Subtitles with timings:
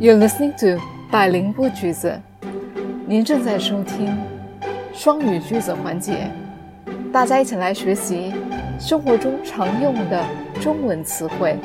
[0.00, 2.20] You're listening to 百灵布句子。
[3.06, 4.16] 您正在收听
[4.92, 6.30] 双语句子环节，
[7.12, 8.32] 大家一起来学习
[8.78, 10.24] 生活中常用的
[10.60, 11.58] 中文词汇。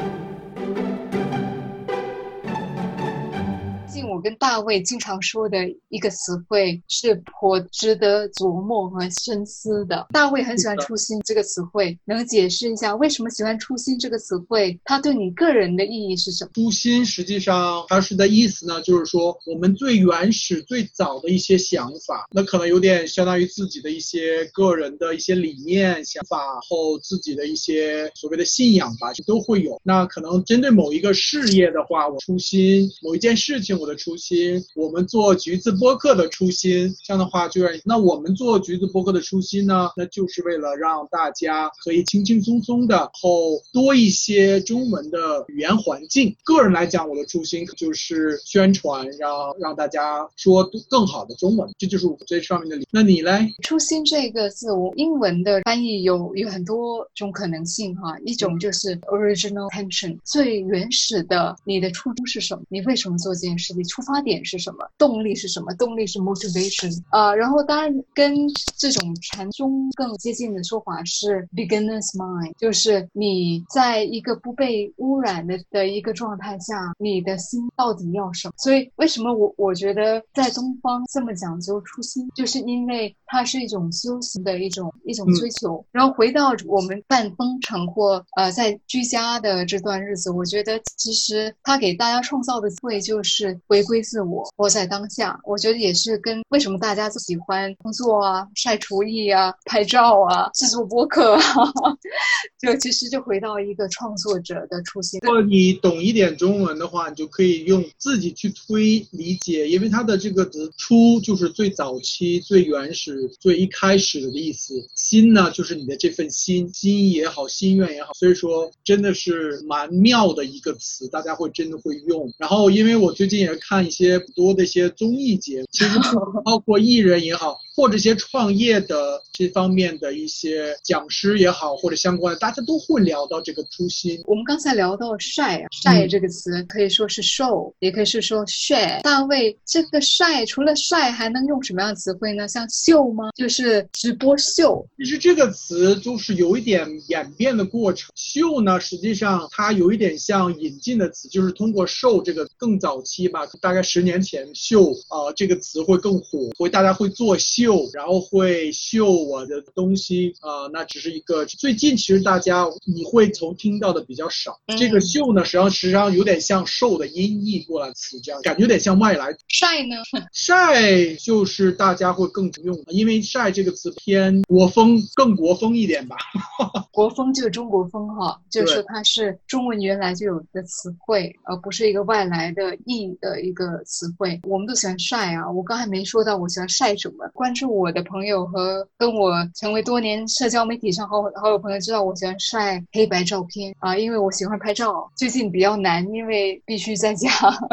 [4.16, 5.58] 我跟大卫经常说的
[5.90, 10.08] 一个词汇是颇值得琢磨和深思的。
[10.14, 14.80] 大卫很喜欢“初心”这个词汇，能解释一下为什么喜欢“初心”这个词汇？
[14.86, 16.52] 它对你个人的意义是什么？
[16.54, 26.38] 初心实际上它是的意思呢，就是说我们最原始、最早的一些想法，那可能有点相当于自己的一些个人的一些理念、想法
[26.70, 29.78] 后自己的一些所谓的信仰吧，都会有。
[29.84, 33.94] 那可能针对某一个事业的话，我初心某一件事情，我的。
[34.06, 46.36] 初心，我们做橘子播客的初心，这样的话就让那我们做橘子播客的初心呢，那就是为了让大家可以轻轻松松的后多一些中文的语言环境。
[46.44, 52.88] 个人来讲，我的初心就是宣传，让让大家说更好的中文，这就是我这上面的理。
[52.92, 53.56] 那你嘞？
[53.64, 62.62] 初心这个字，我英文的翻译有有很多种可能性哈，一种就是 original intention，最原始的，你的初衷是什么？
[62.70, 63.95] 你为什么做这件事情？
[63.96, 64.86] 出发点是什么？
[64.98, 65.74] 动力是什么？
[65.76, 67.34] 动力是 motivation 啊。
[67.34, 68.36] 然后当然跟
[68.78, 78.54] 这种禅宗更接近的说法是 beginner's mind，就是你在一个不被污染的的一个状态下，你的心到底要什么？
[78.58, 85.82] 所以为什么我我觉得在东方这么讲究初心，就是因为它是一种修行的一种一种追求。
[85.94, 93.85] 然后回到我们办封城或呃在居家的这段日子，我觉得其实它给大家创造的会就是回。
[93.86, 101.42] 归自我，活在当下，我觉得也是跟为什么大家喜欢工作啊、晒厨艺啊、拍照啊、制作播客，啊，
[102.60, 105.20] 就其实就回到一个创作者的初心。
[105.24, 122.34] 如果你懂一点中文的话，你就可以用自己去推理解，因为它的这个词“初”就是最早期、最原始、最一开始的意思，“心”呢就是你的这份心，心也好，心愿也好，所以说真的是蛮妙的一个词，大家会真的会用。
[122.38, 123.75] 然后，因为我最近也看。
[123.76, 126.00] 看一些多的一些综艺节目，其实
[126.46, 134.22] 包括艺人也好，或者一些创业的这方面的一些讲师也好，或者相关的，大家都会聊到这个初心。
[134.26, 139.02] 我们刚才聊到晒啊，晒这个词可以说是 show，也可以是说 share。
[139.02, 142.48] 大卫，这个晒除了晒还能用什么样的词汇呢？
[142.48, 143.26] 像秀吗？
[143.36, 144.86] 就是直播秀。
[144.98, 148.10] 其实这个词就是有一点演变的过程。
[148.16, 153.46] 秀呢，实际上它有一点像引进的词，就是通过 show 这个更早期吧。
[153.60, 164.60] 大概十年前，秀啊这个词会更火，会大家会做秀，然后会秀我的东西啊，那只是一个最近其实大家你会从听到的比较少。
[164.78, 169.36] 这个秀呢，实际上实际上有点像瘦的音译过来词，这样感觉有点像外来。
[169.48, 169.96] 晒呢？
[170.32, 176.16] 晒就是大家会更用，因为晒这个词偏国风，更国风一点吧。
[176.94, 183.56] 国风就是中国风哈，就是它是中文原来就有的词汇，而不是一个外来的译的一。
[183.56, 185.50] 个词汇，我们都喜欢晒啊！
[185.50, 187.26] 我刚才没说到我喜欢晒什么。
[187.34, 195.10] 关注我的朋友和跟我成为多年社交媒体上好好友朋友知道我喜欢晒黑白照片啊，因为我喜欢拍照。
[195.16, 197.30] 最近比较难，因为必须在家。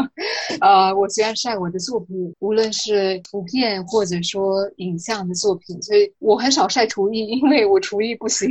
[0.61, 5.83] 啊，我喜欢晒我的作品，无论是图片或者说影像的作品。
[5.83, 8.49] 所以我很少晒厨艺，因为我厨艺不行。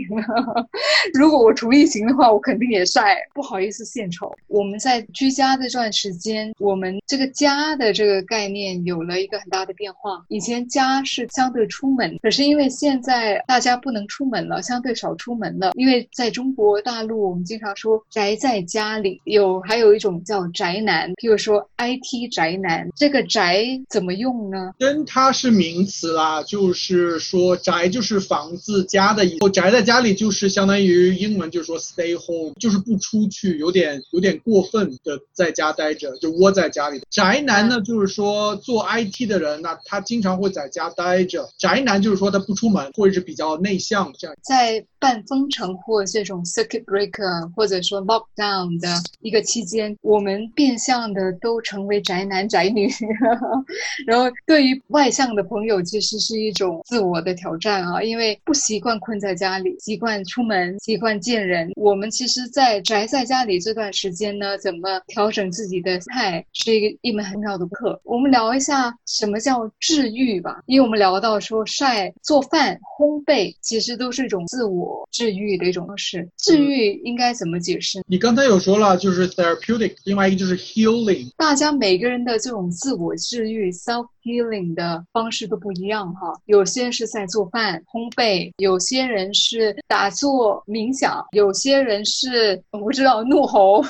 [1.13, 3.15] 如果我厨艺行的话，我肯定也晒。
[3.33, 4.31] 不好意思献丑。
[4.47, 6.99] 我们在居家这段时间，我们。
[7.07, 10.23] 这个家的这个概念有了一个很大的变化。
[10.29, 15.71] 以前家是相对出门，可是因为现在大家不能出门了，相对少出门了。
[15.75, 22.89] 因为在中国大陆，我们经常说宅在家里，有还有一种叫宅男，譬如说 IT 宅男。
[22.95, 24.73] 这个宅怎么用呢？
[24.77, 29.49] 跟它是名词啦，就是说宅就是房子家的意思。
[29.51, 37.01] 宅在家里就是相当于英文就是说 stay home，就是不出去，有点有点过分的在家待着，就窝在家里。
[37.09, 41.47] 宅男呢，就是说做 IT 的人，那他经常会在家待着。
[41.57, 44.35] 宅男就是说他不出门，或者是比较内向这样。
[44.41, 48.87] 在半封城或这种 circuit breaker 或者说 lockdown 的
[49.21, 52.87] 一个期间，我们变相的都成为宅男宅女。
[54.05, 61.71] 然后对于外向的朋友，其实是一种自我的挑战啊，因为不习惯困在家里，习惯出门，习惯见人。
[61.75, 66.91] 我们其实，在宅在家里这段时间呢，怎么调整自己的态，是一个。
[67.01, 70.61] 一门很好的课，我们聊一下什么叫治愈吧。
[70.67, 76.29] 因为我们聊到说晒、做饭、烘焙，其实都是一种自我治愈的一种方式。
[76.37, 78.03] 治愈应该怎么解释？
[78.05, 81.27] 你刚才有说了，就是 therapeutic，另外一个就是 healing。
[81.37, 86.33] 大家每个人的这种自我治愈 （self healing） 的方式都不一样哈。
[86.45, 93.83] 有些人是在做饭、烘焙，有些人是打坐、冥想，有些人是我不知道怒吼，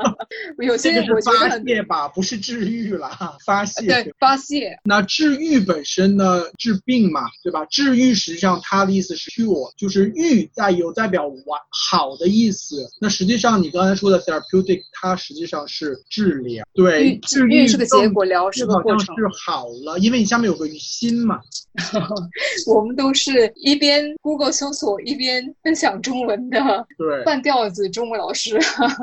[0.62, 3.10] 有些人我觉得发泄吧，不是治愈了，
[3.44, 3.86] 发泄。
[3.86, 4.78] 对，发泄。
[4.84, 7.64] 那治愈本身呢，治病嘛，对吧？
[7.66, 12.88] 治愈实际上它的意思是 cure，就是愈在有代表完好的意思。
[13.00, 16.64] 那实际上你刚才说的 therapeutic，它实际上是治疗。
[16.72, 19.16] 对，治愈是个结果，疗是个过程。
[19.16, 21.40] 是好了，因为你下面有个心嘛。
[22.66, 26.58] 我们都是一边 Google 搜索一边分享中文的，
[26.96, 28.58] 对，半吊子中文老师。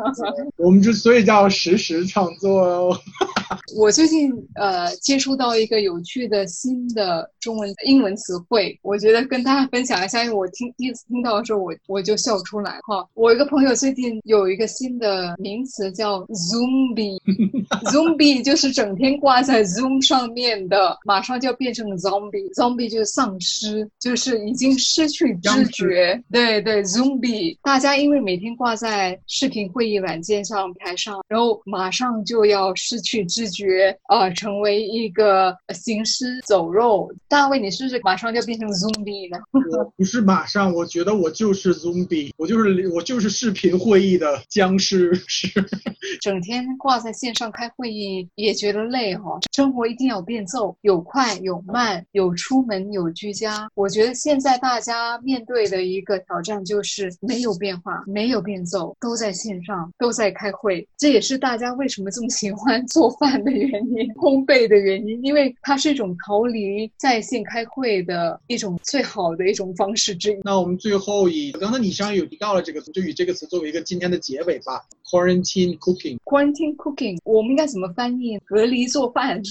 [0.57, 2.99] 我们之所以叫实时创作哦。
[3.77, 13.05] 我最近呃接触到一个有趣的新的中文英文词汇，我觉得跟大家分享一下，因为我听第一次听到的时候，我我就笑出来哈。
[13.13, 26.21] 我一个朋友最近有一个新的名词叫 zombie，zombie 就是整天挂在 Zoom 上面的，马上就要变成 zombie，zombie 就是丧尸，就是已经失去知觉。
[26.31, 33.53] 对对，zombie，大家因为每天挂在视频会议软件上台上，然后马上就要失去知。
[33.53, 37.13] 觉啊，成为一个行尸走肉。
[37.27, 39.39] 大卫，你是不是马上就变成 zombie 了？
[39.53, 45.13] 我不是马上，我觉得我就是 zombie，我就是我就是视频会议的僵尸。
[45.27, 45.47] 是，
[46.19, 49.37] 整天挂在线上开会议也觉得累哈。
[49.53, 53.69] 生活一定要变奏，有快有慢，有出门有居家。
[53.75, 60.87] 我觉得现在大家面对的一个挑战就是没有变化，没有变奏，都在线上，都在开会。
[60.97, 63.22] 这也是大家为什么这么喜欢做饭。
[63.43, 70.37] 的原因，烘焙的原因，因为它是一种逃离在线开会的一种最好的一种方式之一。
[70.43, 74.83] 那我们最后以刚才你上有提到了这个词，就以这个词作为一个今天的结尾吧。
[75.17, 76.17] Quarantine cooking。
[76.23, 78.37] Quarantine cooking，我们应该怎么翻译？
[78.45, 79.41] 隔离做饭，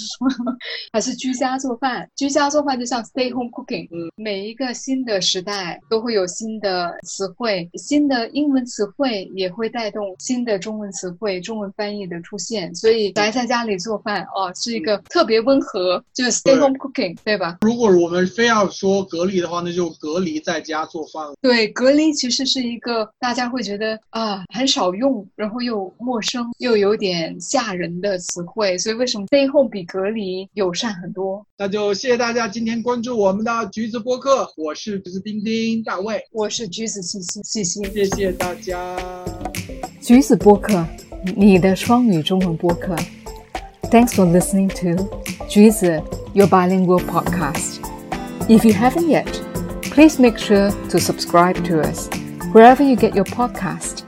[0.92, 2.08] 还是居家做饭？
[2.16, 3.86] 居家做饭就像 stay home cooking。
[3.92, 12.74] 嗯，每一个新的时代都会有新的词汇，新的英文词汇也会带动新的中文词汇、中文翻译的出现。
[12.74, 13.72] 所以宅在家里。
[13.82, 17.58] 做饭哦，是一个特别温和，就是 stay home cooking，对吧？
[17.62, 21.24] 如果我们非要说隔离的话，那就隔离在家做饭。
[21.40, 28.78] 对，隔离其实是一个大家会觉得啊很少用，然后又陌生又有点吓人的词汇。
[28.78, 31.44] 所以为什么 stay home 比隔离友善很多？
[31.58, 38.96] 那就谢谢大家今天关注我们的橘子播客，我是橘子丁丁大卫，我是橘子细细细细，谢谢大家。
[40.00, 40.84] 橘子播客，
[41.36, 42.96] 你的双语中文播客。
[43.90, 45.04] Thanks for listening to
[45.48, 46.02] Juice,
[46.32, 47.80] your bilingual podcast.
[48.48, 49.28] If you haven't yet,
[49.82, 52.08] please make sure to subscribe to us
[52.52, 53.98] wherever you get your podcast